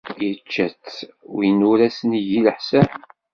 [0.27, 0.97] Yečča-tt
[1.35, 2.89] win ur as-negi leḥsan.